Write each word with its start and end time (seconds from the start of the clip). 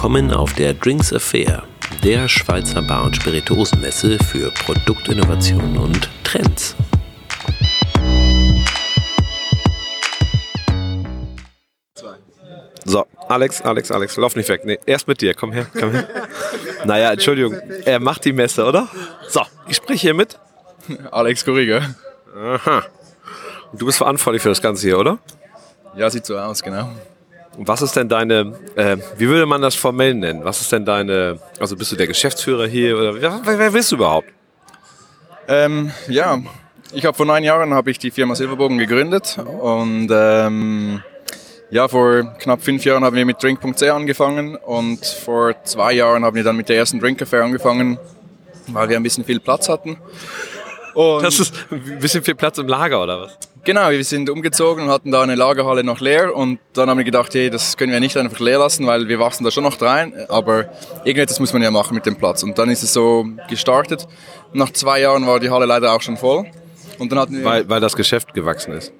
Willkommen 0.00 0.30
auf 0.32 0.54
der 0.54 0.72
Drinks 0.72 1.12
Affair, 1.12 1.62
der 2.02 2.26
Schweizer 2.26 2.80
Bar- 2.80 3.04
und 3.04 3.16
Spirituosenmesse 3.16 4.18
für 4.18 4.50
Produktinnovation 4.50 5.76
und 5.76 6.08
Trends. 6.24 6.74
So, 12.86 13.04
Alex, 13.28 13.60
Alex, 13.60 13.90
Alex, 13.90 14.16
lauf 14.16 14.36
nicht 14.36 14.48
weg. 14.48 14.62
Nee, 14.64 14.78
erst 14.86 15.06
mit 15.06 15.20
dir, 15.20 15.34
komm 15.34 15.52
her, 15.52 15.66
komm 15.78 15.90
her. 15.90 16.08
naja, 16.86 17.12
Entschuldigung, 17.12 17.60
er 17.84 18.00
macht 18.00 18.24
die 18.24 18.32
Messe, 18.32 18.64
oder? 18.64 18.88
So, 19.28 19.42
ich 19.68 19.76
spreche 19.76 20.00
hier 20.00 20.14
mit. 20.14 20.38
Alex 21.10 21.44
Korriger. 21.44 21.94
Aha. 22.34 22.86
Du 23.74 23.84
bist 23.84 23.98
verantwortlich 23.98 24.42
für 24.42 24.48
das 24.48 24.62
Ganze 24.62 24.86
hier, 24.86 24.98
oder? 24.98 25.18
Ja, 25.94 26.08
sieht 26.08 26.24
so 26.24 26.38
aus, 26.38 26.62
genau. 26.62 26.88
Was 27.62 27.82
ist 27.82 27.94
denn 27.94 28.08
deine, 28.08 28.58
äh, 28.74 28.96
wie 29.18 29.28
würde 29.28 29.44
man 29.44 29.60
das 29.60 29.74
formell 29.74 30.14
nennen? 30.14 30.44
Was 30.44 30.62
ist 30.62 30.72
denn 30.72 30.86
deine, 30.86 31.38
also 31.58 31.76
bist 31.76 31.92
du 31.92 31.96
der 31.96 32.06
Geschäftsführer 32.06 32.66
hier 32.66 32.96
oder 32.96 33.20
wer, 33.20 33.58
wer, 33.58 33.70
bist 33.70 33.92
du 33.92 33.96
überhaupt? 33.96 34.28
Ähm, 35.46 35.90
ja, 36.08 36.38
ich 36.94 37.04
habe 37.04 37.14
vor 37.14 37.26
neun 37.26 37.44
Jahren 37.44 37.70
ich 37.86 37.98
die 37.98 38.10
Firma 38.10 38.34
Silberbogen 38.34 38.78
gegründet 38.78 39.36
und 39.60 40.08
ähm, 40.10 41.02
ja, 41.68 41.86
vor 41.86 42.34
knapp 42.38 42.62
fünf 42.62 42.86
Jahren 42.86 43.04
haben 43.04 43.14
wir 43.14 43.26
mit 43.26 43.42
Drink.c 43.42 43.90
angefangen 43.90 44.56
und 44.56 45.04
vor 45.04 45.54
zwei 45.64 45.92
Jahren 45.92 46.24
haben 46.24 46.36
wir 46.36 46.44
dann 46.44 46.56
mit 46.56 46.70
der 46.70 46.78
ersten 46.78 46.98
Drink 46.98 47.20
Affair 47.20 47.44
angefangen, 47.44 47.98
weil 48.68 48.88
wir 48.88 48.96
ein 48.96 49.02
bisschen 49.02 49.26
viel 49.26 49.38
Platz 49.38 49.68
hatten. 49.68 49.98
Und 50.94 51.22
das 51.22 51.38
ist 51.38 51.54
ein 51.70 51.98
bisschen 52.00 52.22
viel 52.22 52.34
Platz 52.34 52.58
im 52.58 52.68
Lager 52.68 53.02
oder 53.02 53.20
was? 53.22 53.38
Genau, 53.62 53.90
wir 53.90 54.02
sind 54.04 54.30
umgezogen 54.30 54.84
und 54.84 54.90
hatten 54.90 55.10
da 55.10 55.22
eine 55.22 55.34
Lagerhalle 55.34 55.84
noch 55.84 56.00
leer 56.00 56.34
und 56.34 56.58
dann 56.72 56.88
haben 56.88 56.96
wir 56.96 57.04
gedacht, 57.04 57.34
hey, 57.34 57.50
das 57.50 57.76
können 57.76 57.92
wir 57.92 58.00
nicht 58.00 58.16
einfach 58.16 58.40
leer 58.40 58.58
lassen, 58.58 58.86
weil 58.86 59.06
wir 59.06 59.18
wachsen 59.18 59.44
da 59.44 59.50
schon 59.50 59.64
noch 59.64 59.80
rein, 59.82 60.14
aber 60.28 60.70
irgendetwas 61.04 61.40
muss 61.40 61.52
man 61.52 61.60
ja 61.62 61.70
machen 61.70 61.94
mit 61.94 62.06
dem 62.06 62.16
Platz 62.16 62.42
und 62.42 62.58
dann 62.58 62.70
ist 62.70 62.82
es 62.82 62.94
so 62.94 63.26
gestartet. 63.50 64.08
Nach 64.54 64.70
zwei 64.70 65.00
Jahren 65.00 65.26
war 65.26 65.40
die 65.40 65.50
Halle 65.50 65.66
leider 65.66 65.92
auch 65.92 66.00
schon 66.00 66.16
voll 66.16 66.46
und 66.98 67.12
dann 67.12 67.18
hatten 67.18 67.36
wir 67.36 67.44
weil, 67.44 67.68
weil 67.68 67.80
das 67.80 67.94
Geschäft 67.94 68.32
gewachsen 68.32 68.72
ist. 68.72 68.94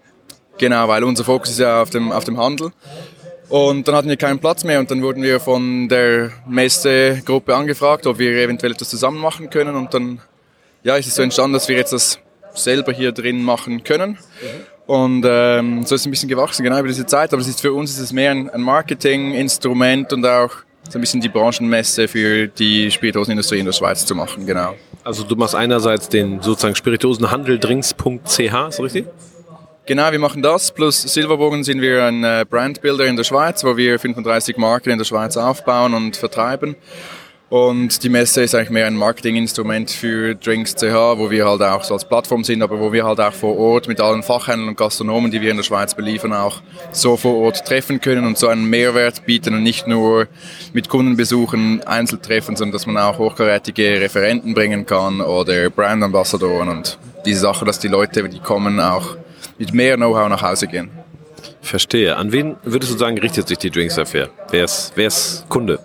Genau, 0.58 0.88
weil 0.88 1.04
unser 1.04 1.24
Fokus 1.24 1.50
ist 1.50 1.60
ja 1.60 1.80
auf 1.80 1.88
dem, 1.88 2.12
auf 2.12 2.24
dem 2.24 2.36
Handel. 2.36 2.70
Und 3.48 3.88
dann 3.88 3.96
hatten 3.96 4.08
wir 4.08 4.16
keinen 4.16 4.38
Platz 4.38 4.62
mehr 4.62 4.78
und 4.78 4.90
dann 4.90 5.02
wurden 5.02 5.22
wir 5.22 5.40
von 5.40 5.88
der 5.88 6.30
Messe-Gruppe 6.46 7.56
angefragt, 7.56 8.06
ob 8.06 8.18
wir 8.18 8.30
eventuell 8.30 8.72
etwas 8.72 8.90
zusammen 8.90 9.18
machen 9.18 9.50
können 9.50 9.74
und 9.74 9.92
dann 9.92 10.20
ja, 10.82 10.96
ist 10.96 11.06
es 11.06 11.14
so 11.14 11.22
entstanden, 11.22 11.54
dass 11.54 11.68
wir 11.68 11.76
jetzt 11.76 11.92
das 11.92 12.18
selber 12.54 12.92
hier 12.92 13.12
drin 13.12 13.42
machen 13.42 13.84
können. 13.84 14.18
Und 14.86 15.24
ähm, 15.26 15.84
so 15.84 15.94
ist 15.94 16.00
es 16.00 16.06
ein 16.06 16.10
bisschen 16.10 16.28
gewachsen, 16.28 16.64
genau 16.64 16.78
über 16.78 16.88
diese 16.88 17.06
Zeit. 17.06 17.32
Aber 17.32 17.40
es 17.40 17.48
ist 17.48 17.60
für 17.60 17.72
uns 17.72 17.92
ist 17.92 18.00
es 18.00 18.12
mehr 18.12 18.32
ein, 18.32 18.50
ein 18.50 18.60
Marketinginstrument 18.60 20.12
und 20.12 20.26
auch 20.26 20.50
so 20.88 20.98
ein 20.98 21.00
bisschen 21.00 21.20
die 21.20 21.28
Branchenmesse 21.28 22.08
für 22.08 22.48
die 22.48 22.90
Spirituosenindustrie 22.90 23.60
in 23.60 23.66
der 23.66 23.72
Schweiz 23.72 24.04
zu 24.04 24.14
machen, 24.14 24.46
genau. 24.46 24.74
Also 25.04 25.22
du 25.22 25.36
machst 25.36 25.54
einerseits 25.54 26.08
den 26.08 26.42
sozusagen 26.42 26.74
Spirituosenhandel 26.74 27.58
drinks.ch, 27.58 28.38
ist 28.38 28.52
das 28.52 28.80
richtig? 28.80 29.06
Genau, 29.86 30.12
wir 30.12 30.18
machen 30.18 30.42
das. 30.42 30.72
Plus 30.72 31.02
Silberbogen 31.02 31.64
sind 31.64 31.80
wir 31.80 32.04
ein 32.04 32.22
äh, 32.22 32.44
Brandbuilder 32.48 33.06
in 33.06 33.16
der 33.16 33.24
Schweiz, 33.24 33.64
wo 33.64 33.76
wir 33.76 33.98
35 33.98 34.56
Marken 34.56 34.90
in 34.90 34.98
der 34.98 35.04
Schweiz 35.04 35.36
aufbauen 35.36 35.94
und 35.94 36.16
vertreiben. 36.16 36.76
Und 37.50 38.04
die 38.04 38.08
Messe 38.08 38.42
ist 38.44 38.54
eigentlich 38.54 38.70
mehr 38.70 38.86
ein 38.86 38.94
Marketinginstrument 38.94 39.90
für 39.90 40.36
Drinks.ch, 40.36 40.84
wo 40.84 41.32
wir 41.32 41.48
halt 41.48 41.60
auch 41.62 41.82
so 41.82 41.94
als 41.94 42.04
Plattform 42.04 42.44
sind, 42.44 42.62
aber 42.62 42.78
wo 42.78 42.92
wir 42.92 43.04
halt 43.04 43.18
auch 43.18 43.32
vor 43.32 43.58
Ort 43.58 43.88
mit 43.88 44.00
allen 44.00 44.22
Fachhändlern 44.22 44.68
und 44.68 44.76
Gastronomen, 44.76 45.32
die 45.32 45.40
wir 45.40 45.50
in 45.50 45.56
der 45.56 45.64
Schweiz 45.64 45.92
beliefern, 45.96 46.32
auch 46.32 46.62
so 46.92 47.16
vor 47.16 47.34
Ort 47.38 47.66
treffen 47.66 48.00
können 48.00 48.24
und 48.24 48.38
so 48.38 48.46
einen 48.46 48.70
Mehrwert 48.70 49.26
bieten 49.26 49.54
und 49.54 49.64
nicht 49.64 49.88
nur 49.88 50.28
mit 50.72 50.88
Kundenbesuchen 50.88 51.82
Einzeltreffen, 51.82 52.54
sondern 52.54 52.74
dass 52.74 52.86
man 52.86 52.96
auch 52.96 53.18
hochkarätige 53.18 54.00
Referenten 54.00 54.54
bringen 54.54 54.86
kann 54.86 55.20
oder 55.20 55.70
Brandambassadoren 55.70 56.68
und 56.68 56.98
diese 57.26 57.40
Sache, 57.40 57.64
dass 57.64 57.80
die 57.80 57.88
Leute, 57.88 58.28
die 58.28 58.38
kommen, 58.38 58.78
auch 58.78 59.16
mit 59.58 59.74
mehr 59.74 59.96
Know-how 59.96 60.28
nach 60.28 60.42
Hause 60.42 60.68
gehen. 60.68 60.88
Verstehe. 61.62 62.16
An 62.16 62.30
wen 62.30 62.54
würdest 62.62 62.92
du 62.92 62.96
sagen, 62.96 63.18
richtet 63.18 63.48
sich 63.48 63.58
die 63.58 63.70
Drinks 63.70 63.98
Affair? 63.98 64.30
Wer 64.50 64.64
ist, 64.64 64.92
wer 64.94 65.08
ist 65.08 65.48
Kunde? 65.48 65.80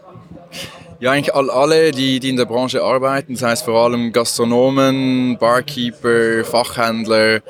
Ja, 1.00 1.12
eigentlich 1.12 1.36
alle, 1.36 1.92
die, 1.92 2.20
die 2.20 2.30
in 2.30 2.38
der 2.38 2.46
Branche 2.46 2.82
arbeiten, 2.82 3.34
das 3.34 3.44
heißt 3.44 3.66
vor 3.66 3.84
allem 3.84 4.14
Gastronomen, 4.14 5.38
Barkeeper, 5.38 6.46
Fachhändler, 6.46 7.42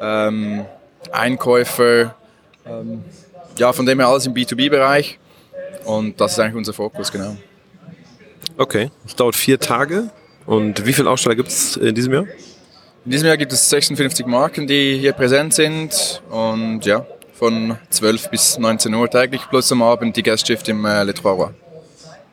ähm, 0.00 0.66
Einkäufer, 1.10 2.14
ähm, 2.66 3.02
ja, 3.58 3.72
von 3.72 3.86
dem 3.86 3.98
her 3.98 4.08
alles 4.08 4.26
im 4.26 4.34
B2B-Bereich 4.34 5.18
und 5.84 6.20
das 6.20 6.32
ist 6.32 6.38
eigentlich 6.38 6.56
unser 6.56 6.74
Fokus, 6.74 7.10
genau. 7.10 7.36
Okay, 8.58 8.90
es 9.06 9.16
dauert 9.16 9.36
vier 9.36 9.58
Tage 9.58 10.10
und 10.44 10.84
wie 10.84 10.92
viele 10.92 11.08
Aussteller 11.08 11.34
gibt 11.34 11.48
es 11.48 11.76
in 11.76 11.94
diesem 11.94 12.12
Jahr? 12.12 12.26
In 13.04 13.10
diesem 13.10 13.26
Jahr 13.26 13.36
gibt 13.38 13.52
es 13.52 13.70
56 13.70 14.26
Marken, 14.26 14.66
die 14.66 14.98
hier 14.98 15.12
präsent 15.12 15.54
sind 15.54 16.22
und 16.30 16.84
ja, 16.84 17.06
von 17.32 17.78
12 17.88 18.30
bis 18.30 18.58
19 18.58 18.94
Uhr 18.94 19.08
täglich 19.08 19.42
plus 19.48 19.72
am 19.72 19.82
Abend 19.82 20.14
die 20.16 20.22
Gastschicht 20.22 20.68
im 20.68 20.84
äh, 20.84 21.02
Le 21.02 21.14
Trois 21.14 21.32
Rois. 21.32 21.50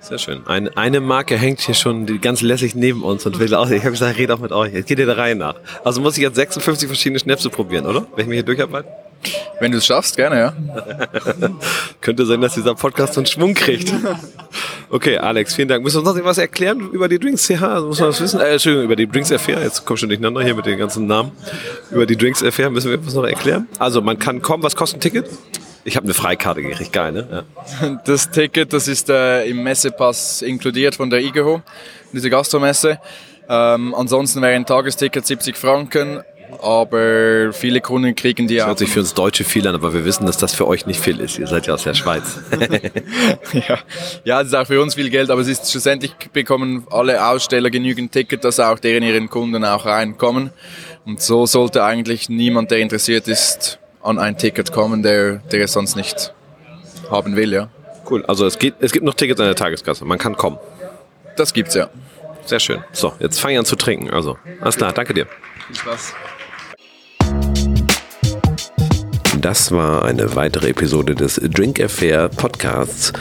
Sehr 0.02 0.18
schön. 0.18 0.48
Eine, 0.48 0.76
eine 0.78 1.02
Marke 1.02 1.38
hängt 1.38 1.60
hier 1.60 1.76
schon 1.76 2.22
ganz 2.22 2.42
lässig 2.42 2.74
neben 2.74 3.04
uns 3.04 3.26
und 3.26 3.38
will 3.40 3.54
auch, 3.54 3.70
ich 3.70 3.82
habe 3.82 3.92
gesagt, 3.92 4.18
red 4.18 4.32
auch 4.32 4.40
mit 4.40 4.52
euch. 4.52 4.74
Jetzt 4.74 4.88
geht 4.88 5.00
ihr 5.00 5.06
der 5.06 5.18
Reihe 5.18 5.36
nach. 5.36 5.56
Also 5.84 6.02
muss 6.02 6.18
ich 6.18 6.24
jetzt 6.24 6.36
56 6.36 6.88
verschiedene 6.88 7.20
Schnäpse 7.20 7.50
probieren, 7.50 7.86
oder? 7.86 8.08
Wenn 8.16 8.24
ich 8.24 8.28
mich 8.28 8.36
hier 8.38 8.44
durcharbeite? 8.44 8.88
Wenn 9.60 9.74
du 9.74 9.80
es 9.80 9.86
schaffst, 9.86 10.16
gerne, 10.16 10.40
ja. 10.40 10.54
Könnte 12.02 12.26
sein, 12.26 12.40
dass 12.40 12.54
dieser 12.54 12.76
Podcast 12.76 13.16
so 13.16 13.20
einen 13.20 13.26
Schwung 13.26 13.54
kriegt. 13.54 13.94
Okay, 14.90 15.18
Alex, 15.18 15.54
vielen 15.54 15.68
Dank. 15.68 15.84
Müssen 15.84 15.98
wir 15.98 16.00
uns 16.00 16.10
noch 16.10 16.18
etwas 16.18 16.38
erklären 16.38 16.90
über 16.92 17.10
die 17.10 17.20
Drinks 17.20 17.46
CH? 17.46 17.62
Also 17.62 17.88
muss 17.88 18.00
man 18.00 18.10
das 18.10 18.22
wissen? 18.22 18.40
Äh, 18.40 18.54
Entschuldigung, 18.54 18.86
über 18.86 18.96
die 18.96 19.08
Drinks 19.08 19.32
Affair. 19.32 19.62
Jetzt 19.62 19.86
kommt 19.86 20.00
schon 20.00 20.10
durcheinander 20.10 20.42
hier 20.42 20.56
mit 20.56 20.66
den 20.66 20.80
ganzen 20.80 21.06
Namen. 21.06 21.32
Über 21.92 22.06
die 22.06 22.16
Drinks 22.16 22.42
Affair 22.42 22.70
müssen 22.70 22.90
wir 22.90 22.98
etwas 22.98 23.14
noch 23.14 23.26
erklären. 23.26 23.68
Also 23.78 24.02
man 24.02 24.18
kann 24.18 24.42
kommen. 24.42 24.64
Was 24.64 24.76
kostet 24.76 25.00
ein 25.00 25.02
Ticket? 25.02 25.30
Ich 25.84 25.96
habe 25.96 26.06
eine 26.06 26.14
Freikarte 26.14 26.62
gekriegt, 26.62 26.94
geil, 26.94 27.12
ne? 27.12 27.46
Ja. 27.82 28.00
Das 28.06 28.30
Ticket, 28.30 28.74
das 28.74 28.88
ist 28.88 29.10
äh, 29.10 29.46
im 29.46 29.64
Messepass 29.64 30.42
inkludiert 30.42 30.96
von 30.96 31.10
der 31.10 31.22
IGHO, 31.22 31.62
diese 32.14 32.30
Gastromesse. 32.30 33.00
Ähm, 33.48 33.96
ansonsten 33.96 34.42
wäre 34.42 34.56
ein 34.56 34.66
Tagesticket 34.66 35.26
70 35.26 35.58
Franken, 35.58 36.22
aber 36.62 37.54
viele 37.54 37.82
Kunden 37.82 38.16
kriegen 38.16 38.48
die 38.48 38.56
das 38.56 38.64
auch. 38.64 38.68
hört 38.70 38.80
sich 38.80 38.90
für 38.90 39.00
uns 39.00 39.14
Deutsche 39.14 39.44
viel 39.44 39.68
an, 39.68 39.76
aber 39.76 39.94
wir 39.94 40.06
wissen, 40.06 40.26
dass 40.26 40.38
das 40.38 40.54
für 40.54 40.68
euch 40.68 40.86
nicht 40.86 41.00
viel 41.00 41.20
ist. 41.20 41.40
Ihr 41.40 41.48
seid 41.48 41.68
ja 41.68 41.74
aus 41.74 41.84
der 41.84 41.94
Schweiz. 41.94 42.40
ja. 43.54 43.80
ja, 44.24 44.40
das 44.40 44.48
ist 44.48 44.56
auch 44.56 44.68
für 44.68 44.82
uns 44.82 44.96
viel 44.96 45.10
Geld, 45.10 45.30
aber 45.30 45.42
es 45.42 45.48
ist 45.48 45.72
schlussendlich 45.72 46.14
bekommen 46.34 46.86
alle 46.92 47.26
Aussteller 47.26 47.70
genügend 47.70 48.12
Ticket, 48.12 48.44
dass 48.44 48.60
auch 48.60 48.80
deren 48.80 49.04
ihren 49.04 49.30
Kunden 49.30 49.64
auch 49.64 49.86
reinkommen. 49.86 50.52
Und 51.06 51.22
so 51.22 51.46
sollte 51.46 51.84
eigentlich 51.84 52.30
niemand, 52.30 52.72
der 52.72 52.80
interessiert 52.80 53.28
ist, 53.28 53.80
an 54.02 54.20
ein 54.20 54.38
Ticket 54.38 54.72
kommen, 54.72 55.04
der, 55.04 55.38
der 55.52 55.64
es 55.66 55.74
sonst 55.74 55.96
nicht 55.96 56.34
haben 57.10 57.36
will, 57.36 57.54
ja. 57.54 57.70
Cool, 58.10 58.26
also 58.26 58.46
es, 58.46 58.58
geht, 58.58 58.76
es 58.80 58.92
gibt 58.92 59.06
noch 59.06 59.14
Tickets 59.14 59.40
an 59.40 59.48
der 59.48 59.56
Tageskasse, 59.56 60.06
man 60.06 60.18
kann 60.18 60.36
kommen. 60.36 60.58
Das 61.36 61.54
gibt's 61.54 61.76
ja. 61.76 61.90
Sehr 62.46 62.60
schön. 62.60 62.84
So, 62.92 63.14
jetzt 63.20 63.40
fange 63.40 63.54
ich 63.54 63.60
an 63.60 63.66
zu 63.66 63.76
trinken. 63.76 64.10
Also, 64.10 64.38
alles 64.60 64.78
klar, 64.78 64.92
danke 64.92 65.14
dir. 65.14 65.28
Viel 65.68 65.76
Spaß. 65.76 66.14
Das 69.42 69.72
war 69.72 70.04
eine 70.04 70.36
weitere 70.36 70.72
Episode 70.72 71.16
des 71.16 71.36
Drink 71.36 71.80
Affair 71.80 72.28
Podcasts. 72.28 73.14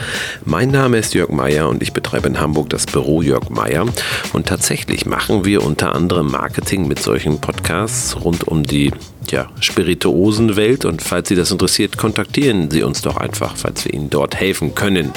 Mein 0.43 0.69
Name 0.69 0.97
ist 0.97 1.13
Jörg 1.13 1.29
Meyer 1.29 1.69
und 1.69 1.81
ich 1.81 1.93
betreibe 1.93 2.27
in 2.27 2.41
Hamburg 2.41 2.69
das 2.71 2.85
Büro 2.85 3.21
Jörg 3.21 3.49
Meyer. 3.49 3.85
Und 4.33 4.47
tatsächlich 4.47 5.05
machen 5.05 5.45
wir 5.45 5.63
unter 5.63 5.95
anderem 5.95 6.29
Marketing 6.29 6.89
mit 6.89 6.99
solchen 6.99 7.39
Podcasts 7.39 8.17
rund 8.21 8.45
um 8.49 8.63
die 8.63 8.91
ja, 9.31 9.47
Spirituosenwelt. 9.61 10.83
Und 10.83 11.01
falls 11.01 11.29
Sie 11.29 11.35
das 11.35 11.51
interessiert, 11.51 11.97
kontaktieren 11.97 12.69
Sie 12.69 12.83
uns 12.83 13.01
doch 13.01 13.15
einfach, 13.15 13.55
falls 13.55 13.85
wir 13.85 13.93
Ihnen 13.93 14.09
dort 14.09 14.35
helfen 14.35 14.75
können. 14.75 15.13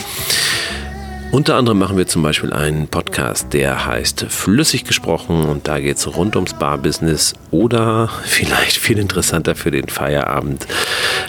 Unter 1.33 1.57
anderem 1.57 1.79
machen 1.79 1.97
wir 1.97 2.07
zum 2.07 2.23
Beispiel 2.23 2.53
einen 2.53 2.89
Podcast, 2.89 3.55
der 3.55 3.87
heißt 3.87 4.27
Flüssig 4.29 4.85
gesprochen 4.85 5.47
und 5.47 5.67
da 5.67 5.81
geht 5.81 5.97
es 5.97 6.15
rund 6.15 6.37
ums 6.37 6.53
Barbusiness 6.53 7.33
oder 7.51 8.11
vielleicht 8.25 8.77
viel 8.77 8.99
interessanter 8.99 9.55
für 9.55 9.71
den 9.71 9.89
Feierabend, 9.89 10.67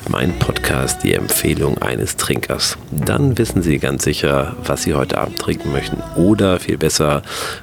mein 0.09 0.37
Podcast, 0.39 1.03
die 1.03 1.13
Empfehlung 1.13 1.77
eines 1.77 2.17
Trinkers. 2.17 2.77
Dann 2.91 3.37
wissen 3.37 3.63
Sie 3.63 3.79
ganz 3.79 4.03
sicher, 4.03 4.57
was 4.65 4.83
Sie 4.83 4.93
heute 4.93 5.19
Abend 5.19 5.39
trinken 5.39 5.71
möchten 5.71 6.03
oder 6.17 6.59
viel 6.59 6.77
besser, 6.77 7.21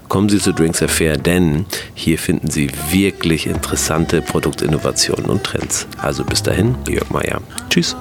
kommen 0.08 0.30
Sie 0.30 0.38
zu 0.38 0.54
Drinks 0.54 0.82
Affair, 0.82 1.18
denn 1.18 1.66
hier 1.92 2.18
finden 2.18 2.48
Sie 2.48 2.70
wirklich 2.90 3.46
interessante 3.46 4.22
Produktinnovationen 4.22 5.26
und 5.26 5.44
Trends. 5.44 5.86
Also 5.98 6.24
bis 6.24 6.42
dahin, 6.42 6.74
Jörg 6.88 7.10
Meier. 7.10 7.42
Tschüss. 7.68 7.94